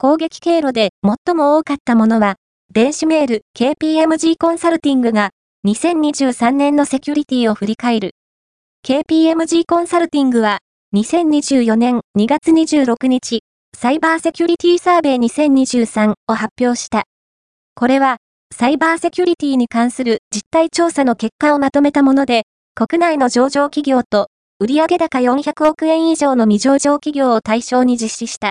[0.00, 2.36] 攻撃経路で最も多かったものは、
[2.72, 5.30] 電子メール KPMG コンサルティングが
[5.66, 8.12] 2023年のセキュリティを振り返る。
[8.86, 10.60] KPMG コンサルティングは
[10.94, 13.40] 2024年2月26日、
[13.76, 17.02] サイバーセキュリティサーベイ2023を発表した。
[17.74, 18.18] これは、
[18.54, 22.44] サイバーセキュリティに関する実態調査の結果をまとめたもので、
[22.76, 24.28] 国内の上場企業と
[24.60, 28.46] 売上高400億円以上の未上場企業を対象に実施した。